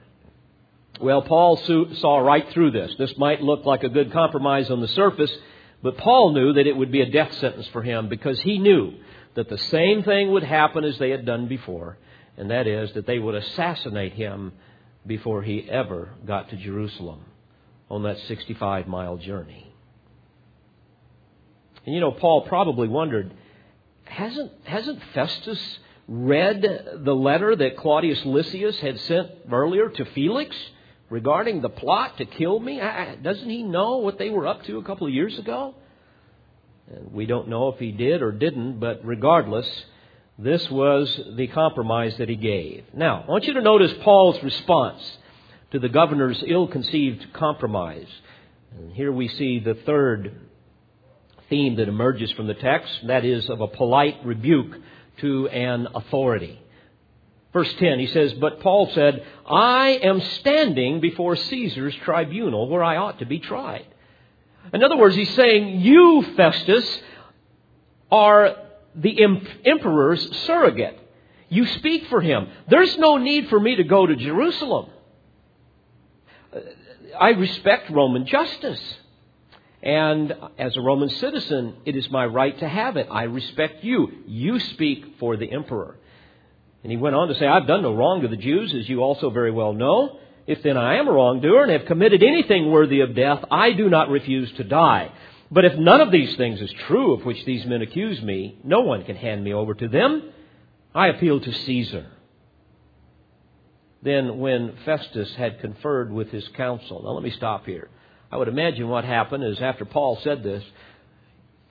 [0.99, 2.91] Well, Paul saw right through this.
[2.99, 5.31] This might look like a good compromise on the surface,
[5.81, 8.95] but Paul knew that it would be a death sentence for him because he knew
[9.35, 11.97] that the same thing would happen as they had done before,
[12.37, 14.53] and that is that they would assassinate him
[15.05, 17.21] before he ever got to Jerusalem
[17.89, 19.73] on that 65 mile journey.
[21.85, 23.33] And you know, Paul probably wondered
[24.05, 26.61] hasn't, hasn't Festus read
[27.03, 30.55] the letter that Claudius Lysias had sent earlier to Felix
[31.09, 32.79] regarding the plot to kill me?
[33.21, 35.75] Doesn't he know what they were up to a couple of years ago?
[36.89, 39.67] Uh, we don't know if he did or didn't, but regardless,
[40.37, 42.85] this was the compromise that he gave.
[42.93, 45.01] Now, I want you to notice Paul's response
[45.71, 48.07] to the governor's ill conceived compromise.
[48.77, 50.39] And here we see the third
[51.49, 54.77] theme that emerges from the text that is, of a polite rebuke
[55.17, 56.61] to an authority.
[57.51, 62.97] Verse 10, he says, But Paul said, I am standing before Caesar's tribunal where I
[62.97, 63.87] ought to be tried.
[64.73, 66.99] In other words, he's saying, You, Festus,
[68.11, 68.55] are
[68.95, 69.23] the
[69.65, 70.99] emperor's surrogate.
[71.49, 72.47] You speak for him.
[72.67, 74.89] There's no need for me to go to Jerusalem.
[76.55, 76.59] Uh,
[77.19, 78.81] I respect Roman justice.
[79.81, 83.07] And as a Roman citizen, it is my right to have it.
[83.09, 84.09] I respect you.
[84.27, 85.97] You speak for the emperor.
[86.83, 89.01] And he went on to say, I've done no wrong to the Jews, as you
[89.01, 90.19] also very well know.
[90.47, 93.89] If then I am a wrongdoer and have committed anything worthy of death, I do
[93.89, 95.11] not refuse to die.
[95.51, 98.81] But if none of these things is true of which these men accuse me, no
[98.81, 100.31] one can hand me over to them.
[100.93, 102.07] I appeal to Caesar.
[104.01, 107.89] Then, when Festus had conferred with his council, now let me stop here.
[108.31, 110.63] I would imagine what happened is after Paul said this,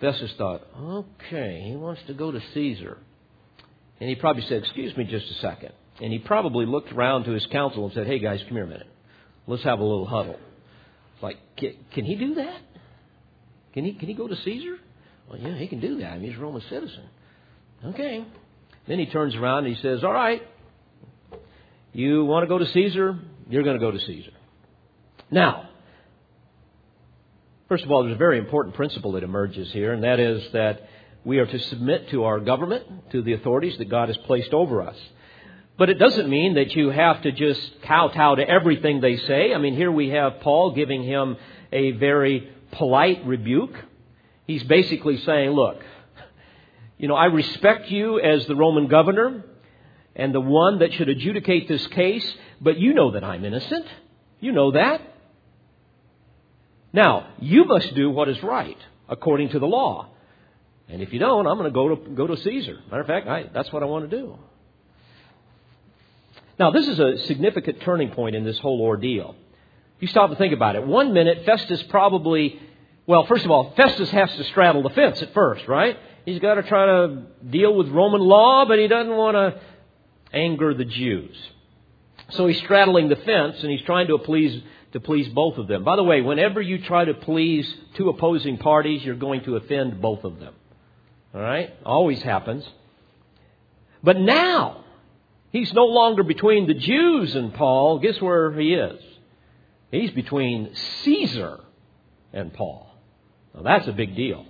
[0.01, 2.99] Festus thought, okay, he wants to go to Caesar.
[4.01, 5.73] And he probably said, excuse me just a second.
[6.01, 8.69] And he probably looked around to his council and said, hey guys, come here a
[8.69, 8.87] minute.
[9.47, 10.39] Let's have a little huddle.
[11.21, 12.61] Like, can, he do that?
[13.73, 14.79] Can he, can he go to Caesar?
[15.29, 16.13] Well, yeah, he can do that.
[16.13, 17.09] I mean, he's a Roman citizen.
[17.85, 18.25] Okay.
[18.87, 20.43] Then he turns around and he says, all right,
[21.93, 23.19] you want to go to Caesar?
[23.51, 24.33] You're going to go to Caesar.
[25.31, 25.69] Now,
[27.69, 30.89] First of all, there's a very important principle that emerges here, and that is that
[31.23, 34.81] we are to submit to our government, to the authorities that God has placed over
[34.81, 34.97] us.
[35.79, 39.55] But it doesn't mean that you have to just kowtow to everything they say.
[39.55, 41.37] I mean, here we have Paul giving him
[41.73, 43.75] a very polite rebuke.
[44.45, 45.81] He's basically saying, look,
[46.99, 49.45] you know, I respect you as the Roman governor
[50.17, 52.29] and the one that should adjudicate this case,
[52.61, 53.87] but you know that I'm innocent.
[54.41, 55.01] You know that.
[56.93, 60.09] Now, you must do what is right according to the law.
[60.89, 62.81] And if you don't, I'm going to go to, go to Caesar.
[62.91, 64.39] Matter of fact, I, that's what I want to do.
[66.59, 69.37] Now, this is a significant turning point in this whole ordeal.
[69.97, 70.87] If You stop and think about it.
[70.87, 72.61] One minute, Festus probably,
[73.07, 75.97] well, first of all, Festus has to straddle the fence at first, right?
[76.25, 79.61] He's got to try to deal with Roman law, but he doesn't want to
[80.33, 81.37] anger the Jews.
[82.31, 85.85] So he's straddling the fence and he's trying to please to please both of them.
[85.85, 90.01] By the way, whenever you try to please two opposing parties, you're going to offend
[90.01, 90.55] both of them.
[91.35, 91.75] All right?
[91.85, 92.67] Always happens.
[94.03, 94.85] But now,
[95.53, 97.99] he's no longer between the Jews and Paul.
[97.99, 99.01] Guess where he is?
[99.91, 101.61] He's between Caesar
[102.33, 102.95] and Paul.
[103.55, 104.45] Now, that's a big deal.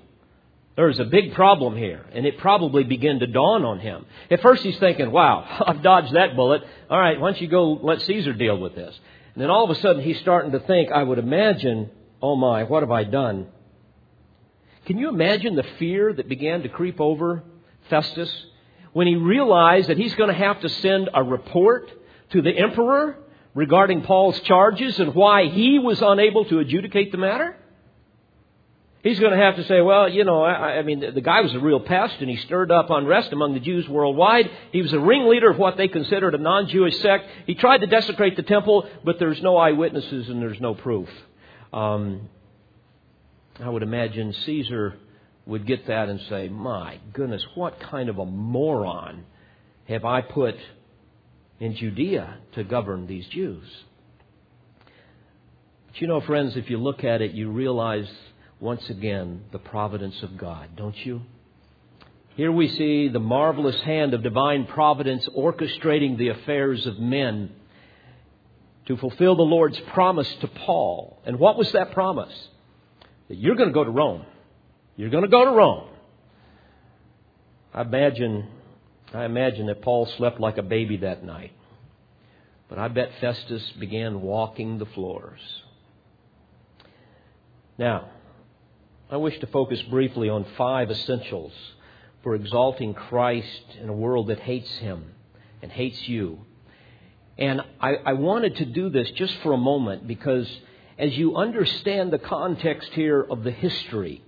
[0.76, 4.06] There's a big problem here, and it probably began to dawn on him.
[4.30, 6.62] At first, he's thinking, wow, I've dodged that bullet.
[6.88, 8.98] All right, why don't you go let Caesar deal with this?
[9.34, 11.90] And then all of a sudden he's starting to think, I would imagine,
[12.22, 13.48] oh my, what have I done?
[14.86, 17.42] Can you imagine the fear that began to creep over
[17.90, 18.30] Festus
[18.98, 21.88] when he realized that he's going to have to send a report
[22.30, 23.16] to the emperor
[23.54, 27.54] regarding Paul's charges and why he was unable to adjudicate the matter?
[29.04, 31.54] He's going to have to say, well, you know, I, I, mean, the guy was
[31.54, 34.50] a real pest and he stirred up unrest among the Jews worldwide.
[34.72, 37.28] He was a ringleader of what they considered a non Jewish sect.
[37.46, 41.08] He tried to desecrate the temple, but there's no eyewitnesses and there's no proof.
[41.72, 42.28] Um,
[43.60, 44.96] I would imagine Caesar
[45.48, 49.24] would get that and say, my goodness, what kind of a moron
[49.88, 50.54] have I put
[51.58, 53.66] in Judea to govern these Jews?
[55.86, 58.06] But you know, friends, if you look at it, you realize
[58.60, 61.22] once again the providence of God, don't you?
[62.36, 67.50] Here we see the marvelous hand of divine providence orchestrating the affairs of men
[68.84, 71.20] to fulfill the Lord's promise to Paul.
[71.24, 72.32] And what was that promise?
[73.28, 74.26] That you're going to go to Rome.
[74.98, 75.84] You're going to go to Rome.
[77.72, 78.48] I imagine,
[79.14, 81.52] I imagine that Paul slept like a baby that night.
[82.68, 85.38] But I bet Festus began walking the floors.
[87.78, 88.08] Now,
[89.08, 91.52] I wish to focus briefly on five essentials
[92.24, 95.12] for exalting Christ in a world that hates him
[95.62, 96.40] and hates you.
[97.38, 100.48] And I, I wanted to do this just for a moment because
[100.98, 104.24] as you understand the context here of the history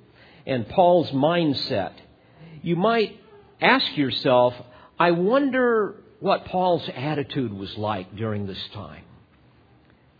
[0.46, 1.92] and Paul's mindset,
[2.62, 3.20] you might
[3.60, 4.54] ask yourself,
[4.98, 9.04] I wonder what Paul's attitude was like during this time.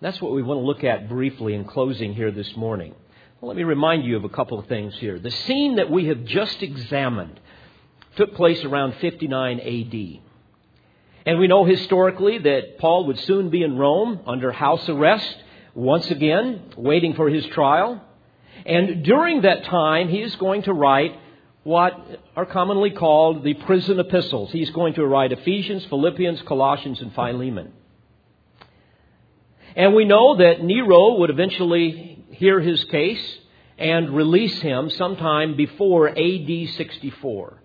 [0.01, 2.95] That's what we want to look at briefly in closing here this morning.
[3.41, 5.19] Well, let me remind you of a couple of things here.
[5.19, 7.39] The scene that we have just examined
[8.17, 10.23] took place around 59 AD.
[11.27, 15.37] And we know historically that Paul would soon be in Rome under house arrest,
[15.75, 18.03] once again, waiting for his trial.
[18.67, 21.19] And during that time, he is going to write
[21.63, 21.93] what
[22.37, 24.51] are commonly called the prison epistles.
[24.51, 27.73] He's going to write Ephesians, Philippians, Colossians, and Philemon.
[29.77, 33.39] And we know that Nero would eventually hear his case
[33.79, 37.59] and release him sometime before AD 64.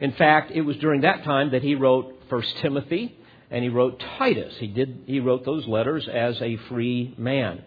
[0.00, 3.16] In fact, it was during that time that he wrote 1 Timothy
[3.50, 4.54] and he wrote Titus.
[4.58, 7.62] He did he wrote those letters as a free man.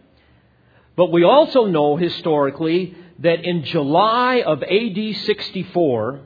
[1.00, 6.20] But we also know historically that in July of AD 64,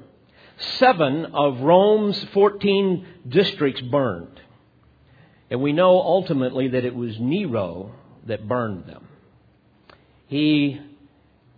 [0.79, 4.41] seven of Rome's 14 districts burned.
[5.51, 7.91] And we know ultimately that it was Nero
[8.25, 9.07] that burned them.
[10.25, 10.81] He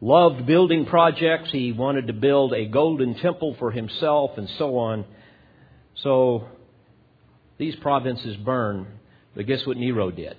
[0.02, 1.52] loved building projects.
[1.52, 5.06] He wanted to build a golden temple for himself and so on.
[6.04, 6.50] So
[7.58, 8.88] these provinces burned.
[9.38, 10.36] But guess what Nero did?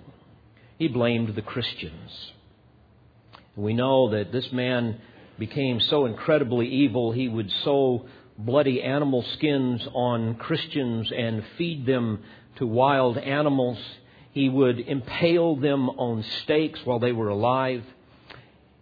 [0.78, 2.32] He blamed the Christians.
[3.56, 5.00] We know that this man
[5.38, 8.06] became so incredibly evil, he would sew
[8.38, 12.22] bloody animal skins on Christians and feed them
[12.56, 13.78] to wild animals.
[14.32, 17.82] He would impale them on stakes while they were alive.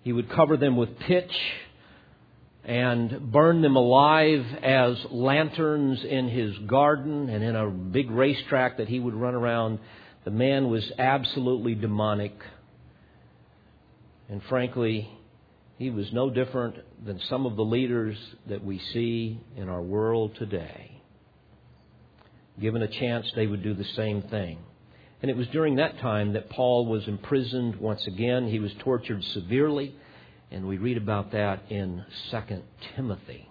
[0.03, 1.33] He would cover them with pitch
[2.65, 8.89] and burn them alive as lanterns in his garden and in a big racetrack that
[8.89, 9.79] he would run around.
[10.25, 12.35] The man was absolutely demonic.
[14.29, 15.09] And frankly,
[15.79, 18.17] he was no different than some of the leaders
[18.47, 21.03] that we see in our world today.
[22.61, 24.59] Given a chance, they would do the same thing.
[25.21, 28.49] And it was during that time that Paul was imprisoned once again.
[28.49, 29.95] He was tortured severely,
[30.51, 32.63] and we read about that in 2
[32.95, 33.49] Timothy.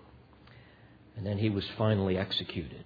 [1.17, 2.85] And then he was finally executed.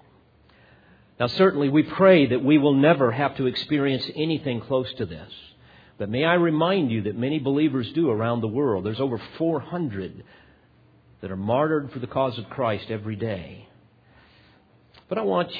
[1.19, 5.31] Now, certainly, we pray that we will never have to experience anything close to this.
[5.97, 8.85] But may I remind you that many believers do around the world.
[8.85, 10.23] There's over 400
[11.21, 13.67] that are martyred for the cause of Christ every day.
[15.09, 15.51] But I want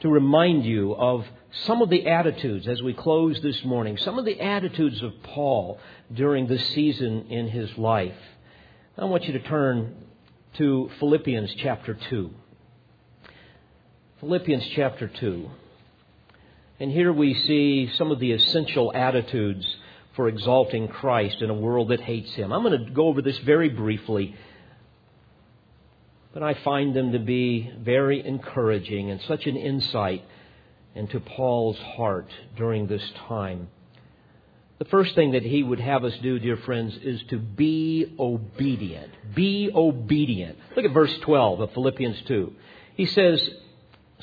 [0.00, 1.26] to remind you of
[1.66, 5.78] some of the attitudes as we close this morning, some of the attitudes of Paul
[6.12, 8.16] during this season in his life.
[8.96, 9.94] I want you to turn
[10.58, 12.30] to Philippians chapter 2.
[14.20, 15.50] Philippians chapter 2.
[16.80, 19.66] And here we see some of the essential attitudes
[20.16, 22.52] for exalting Christ in a world that hates him.
[22.52, 24.34] I'm going to go over this very briefly
[26.34, 30.24] but I find them to be very encouraging and such an insight
[30.96, 33.68] into Paul's heart during this time.
[34.78, 39.12] The first thing that he would have us do, dear friends, is to be obedient.
[39.32, 40.58] Be obedient.
[40.76, 42.52] Look at verse 12 of Philippians 2.
[42.96, 43.48] He says,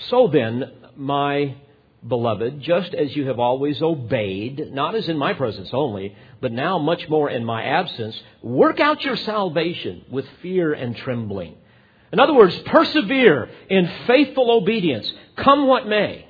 [0.10, 1.56] So then, my
[2.08, 6.80] beloved, just as you have always obeyed, not as in my presence only, but now
[6.80, 11.56] much more in my absence, work out your salvation with fear and trembling.
[12.12, 16.28] In other words, persevere in faithful obedience, come what may.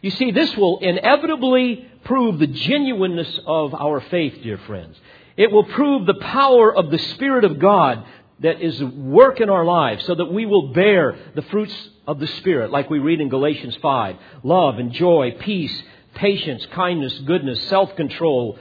[0.00, 4.96] You see, this will inevitably prove the genuineness of our faith, dear friends.
[5.36, 8.04] It will prove the power of the Spirit of God
[8.40, 11.74] that is work in our lives so that we will bear the fruits
[12.06, 15.82] of the Spirit, like we read in Galatians 5 love and joy, peace,
[16.14, 18.58] patience, kindness, goodness, self control,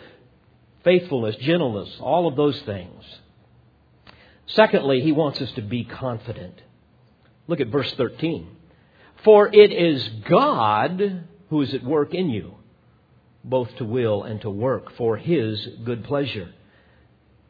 [0.83, 3.03] faithfulness, gentleness, all of those things.
[4.47, 6.61] Secondly, he wants us to be confident.
[7.47, 8.47] Look at verse 13.
[9.23, 12.55] For it is God who is at work in you,
[13.43, 16.53] both to will and to work for his good pleasure.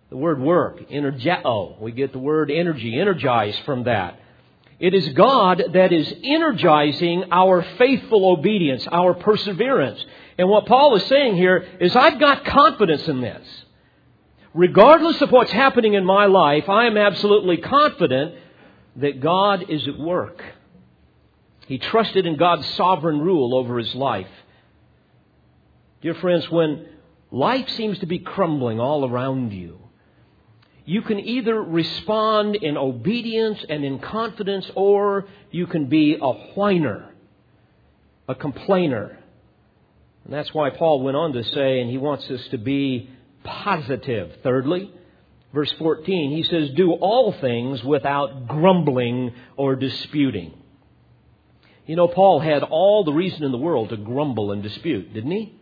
[0.09, 4.19] The word work, energeo, oh, we get the word energy, energize from that.
[4.81, 10.03] It is God that is energizing our faithful obedience, our perseverance.
[10.37, 13.47] And what Paul is saying here is, I've got confidence in this
[14.53, 18.35] regardless of what's happening in my life, I am absolutely confident
[18.97, 20.43] that God is at work.
[21.67, 24.27] He trusted in God's sovereign rule over his life.
[26.01, 26.87] Dear friends, when
[27.31, 29.79] life seems to be crumbling all around you,
[30.85, 37.09] you can either respond in obedience and in confidence, or you can be a whiner,
[38.27, 39.17] a complainer,
[40.23, 43.09] And that's why Paul went on to say, and he wants us to be
[43.43, 44.37] positive.
[44.43, 44.91] Thirdly,
[45.53, 50.53] verse 14, he says, Do all things without grumbling or disputing.
[51.85, 55.31] You know, Paul had all the reason in the world to grumble and dispute, didn't
[55.31, 55.55] he?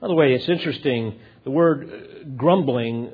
[0.00, 3.12] By the way, it's interesting, the word uh, grumbling,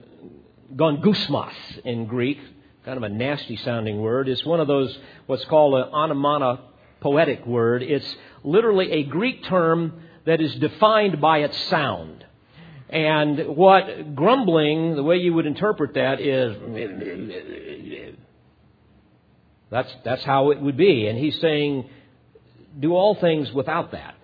[0.77, 1.53] gongusmos
[1.85, 2.39] in Greek,
[2.85, 4.97] kind of a nasty sounding word, It's one of those,
[5.27, 7.83] what's called an onomatopoetic word.
[7.83, 12.25] It's literally a Greek term that is defined by its sound.
[12.89, 16.57] And what grumbling, the way you would interpret that is,
[19.71, 21.07] that's, that's how it would be.
[21.07, 21.89] And he's saying,
[22.79, 24.15] do all things without that.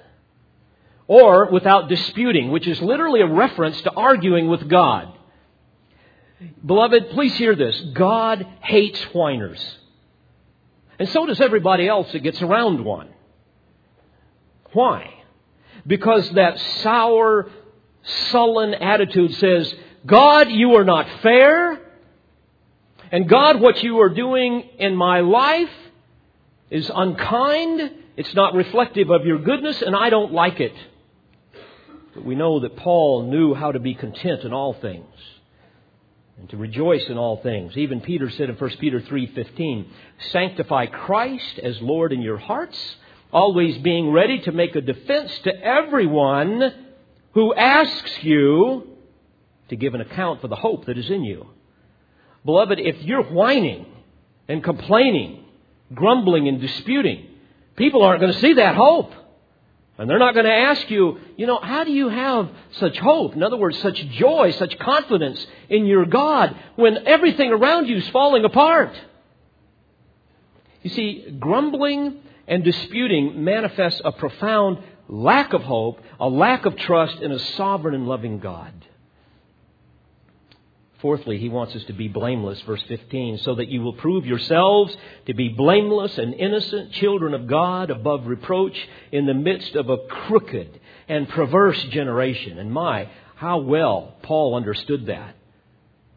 [1.06, 5.17] Or without disputing, which is literally a reference to arguing with God.
[6.64, 7.78] Beloved, please hear this.
[7.92, 9.60] God hates whiners.
[10.98, 13.08] And so does everybody else that gets around one.
[14.72, 15.14] Why?
[15.86, 17.50] Because that sour,
[18.02, 19.74] sullen attitude says,
[20.04, 21.80] God, you are not fair.
[23.10, 25.70] And God, what you are doing in my life
[26.70, 27.92] is unkind.
[28.16, 30.74] It's not reflective of your goodness, and I don't like it.
[32.14, 35.06] But we know that Paul knew how to be content in all things
[36.38, 37.76] and to rejoice in all things.
[37.76, 39.86] Even Peter said in 1 Peter 3:15,
[40.30, 42.96] "Sanctify Christ as Lord in your hearts,
[43.32, 46.72] always being ready to make a defense to everyone
[47.32, 48.86] who asks you
[49.68, 51.46] to give an account for the hope that is in you."
[52.44, 53.86] Beloved, if you're whining
[54.46, 55.44] and complaining,
[55.92, 57.26] grumbling and disputing,
[57.76, 59.12] people aren't going to see that hope.
[59.98, 63.34] And they're not going to ask you, you know, how do you have such hope?
[63.34, 68.08] In other words, such joy, such confidence in your God when everything around you is
[68.10, 68.92] falling apart.
[70.82, 74.78] You see, grumbling and disputing manifests a profound
[75.08, 78.72] lack of hope, a lack of trust in a sovereign and loving God.
[81.00, 84.96] Fourthly, he wants us to be blameless, verse 15, so that you will prove yourselves
[85.26, 88.76] to be blameless and innocent children of God above reproach
[89.12, 92.58] in the midst of a crooked and perverse generation.
[92.58, 95.36] And my, how well Paul understood that.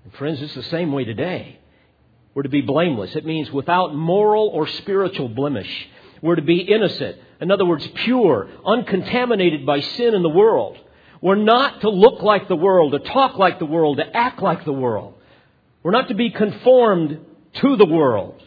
[0.04, 1.60] And friends, it's the same way today.
[2.34, 3.16] We're to be blameless.
[3.16, 5.90] It means without moral or spiritual blemish.
[6.24, 7.18] We're to be innocent.
[7.40, 10.78] In other words, pure, uncontaminated by sin in the world.
[11.22, 14.66] We're not to look like the world, to talk like the world, to act like
[14.66, 15.14] the world.
[15.84, 17.20] We're not to be conformed
[17.54, 18.42] to the world.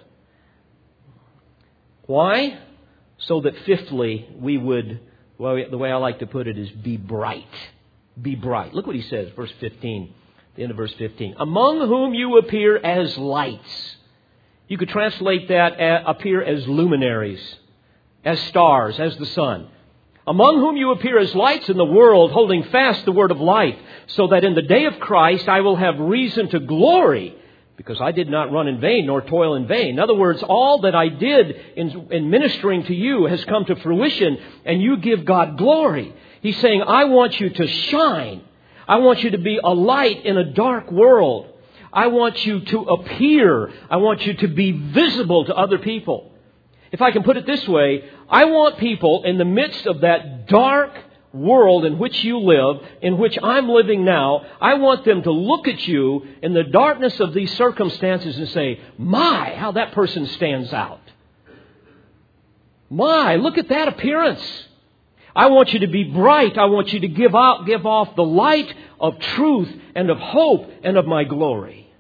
[2.07, 2.59] Why?
[3.19, 5.01] So that fifthly, we would,
[5.39, 7.47] well, the way I like to put it is be bright.
[8.21, 8.75] Be bright.
[8.75, 10.13] Look what he says, verse 15,
[10.57, 11.37] the end of verse 15.
[11.39, 13.97] Among whom you appear as lights.
[14.67, 17.57] You could translate that uh, appear as luminaries,
[18.25, 19.69] as stars, as the sun
[20.27, 23.77] among whom you appear as lights in the world, holding fast the word of life,
[24.07, 27.37] so that in the day of Christ I will have reason to glory,
[27.77, 29.91] because I did not run in vain nor toil in vain.
[29.91, 33.77] In other words, all that I did in, in ministering to you has come to
[33.77, 36.15] fruition, and you give God glory.
[36.41, 38.43] He's saying, I want you to shine.
[38.87, 41.49] I want you to be a light in a dark world.
[41.93, 43.71] I want you to appear.
[43.91, 46.31] I want you to be visible to other people
[46.95, 50.47] if I can put it this way, I want people in the midst of that
[50.47, 50.93] dark
[51.33, 55.67] world in which you live, in which I'm living now, I want them to look
[55.67, 60.73] at you in the darkness of these circumstances and say, My, how that person stands
[60.73, 61.01] out.
[62.89, 64.69] My, look at that appearance.
[65.35, 66.57] I want you to be bright.
[66.57, 70.71] I want you to give out, give off the light of truth and of hope
[70.85, 71.93] and of my glory.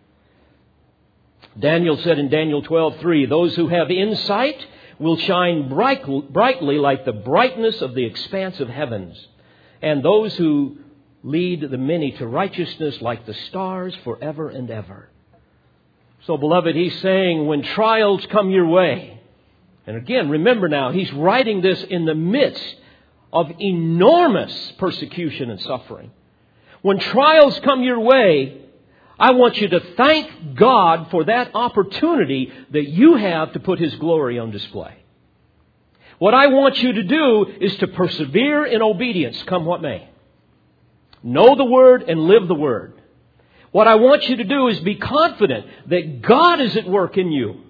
[1.58, 4.64] Daniel said in Daniel 12:3, those who have insight
[4.98, 9.16] will shine bright, brightly like the brightness of the expanse of heavens,
[9.82, 10.78] and those who
[11.22, 15.08] lead the many to righteousness like the stars forever and ever.
[16.26, 19.20] So, beloved, he's saying when trials come your way,
[19.86, 22.76] and again, remember now, he's writing this in the midst
[23.32, 26.10] of enormous persecution and suffering.
[26.82, 28.63] When trials come your way,
[29.18, 33.94] I want you to thank God for that opportunity that you have to put His
[33.96, 34.96] glory on display.
[36.18, 40.08] What I want you to do is to persevere in obedience, come what may.
[41.22, 43.00] Know the Word and live the Word.
[43.70, 47.32] What I want you to do is be confident that God is at work in
[47.32, 47.60] you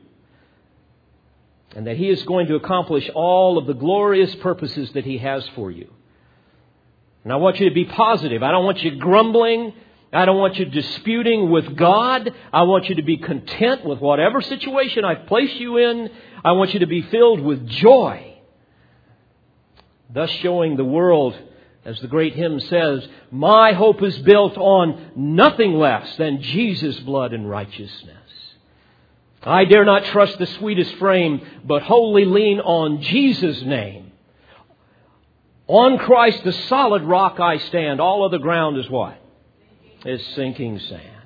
[1.75, 5.47] and that He is going to accomplish all of the glorious purposes that He has
[5.55, 5.91] for you.
[7.23, 8.43] And I want you to be positive.
[8.43, 9.73] I don't want you grumbling.
[10.15, 12.33] I don't want you disputing with God.
[12.53, 16.11] I want you to be content with whatever situation I've placed you in.
[16.45, 18.39] I want you to be filled with joy,
[20.09, 21.37] thus showing the world
[21.85, 27.35] As the great hymn says, my hope is built on nothing less than Jesus' blood
[27.35, 28.17] and righteousness.
[29.43, 34.13] I dare not trust the sweetest frame, but wholly lean on Jesus' name.
[35.67, 38.01] On Christ, the solid rock I stand.
[38.01, 39.19] All other ground is what?
[40.05, 41.25] Is sinking sand.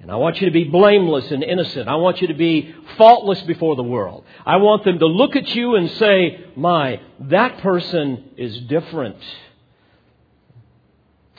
[0.00, 1.88] And I want you to be blameless and innocent.
[1.88, 4.24] I want you to be faultless before the world.
[4.44, 9.16] I want them to look at you and say, my, that person is different.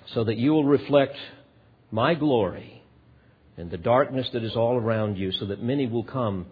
[0.07, 1.15] So that you will reflect
[1.91, 2.81] my glory
[3.55, 6.47] in the darkness that is all around you, so that many will come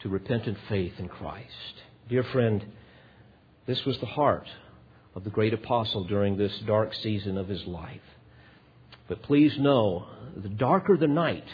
[0.00, 1.82] to repentant faith in Christ.
[2.08, 2.64] Dear friend,
[3.66, 4.48] this was the heart
[5.14, 8.00] of the great apostle during this dark season of his life.
[9.12, 11.44] But please know, the darker the night,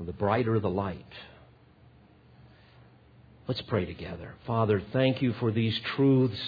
[0.00, 1.04] the brighter the light.
[3.46, 4.32] Let's pray together.
[4.46, 6.40] Father, thank you for these truths.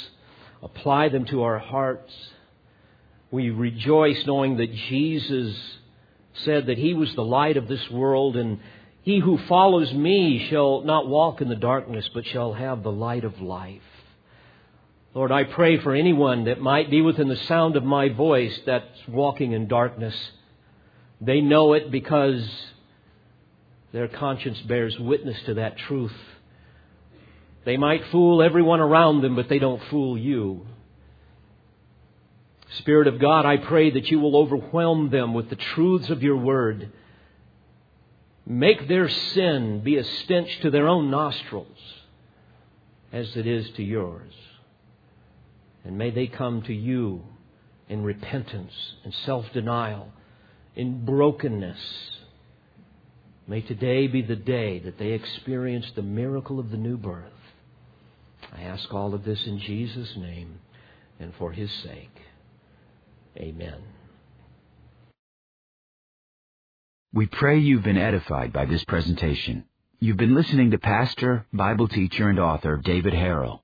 [0.63, 2.11] Apply them to our hearts.
[3.31, 5.55] We rejoice knowing that Jesus
[6.47, 8.61] said that he was the light of this world and
[9.03, 13.25] he who follows me shall not walk in the darkness, but shall have the light
[13.25, 13.83] of life.
[15.15, 19.07] Lord, I pray for anyone that might be within the sound of my voice that's
[19.07, 20.15] walking in darkness.
[21.21, 22.45] They know it because
[23.93, 26.17] their conscience bears witness to that truth.
[27.65, 30.67] They might fool everyone around them, but they don't fool you.
[32.79, 36.37] Spirit of God, I pray that you will overwhelm them with the truths of your
[36.37, 36.91] word.
[38.45, 41.79] Make their sin be a stench to their own nostrils
[43.13, 44.33] as it is to yours.
[45.85, 47.23] And may they come to you
[47.89, 48.73] in repentance
[49.05, 50.09] and self denial,
[50.75, 51.79] in brokenness.
[53.47, 57.31] May today be the day that they experience the miracle of the new birth.
[58.57, 60.61] I ask all of this in Jesus' name
[61.21, 62.17] and for his sake.
[63.37, 63.83] Amen.
[67.13, 69.65] We pray you've been edified by this presentation.
[70.01, 73.64] You've been listening to Pastor, Bible teacher, and author David Harrell.